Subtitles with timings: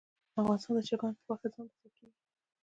[0.39, 2.13] افغانستان د چرګانو په غوښه ځان بسیا کیږي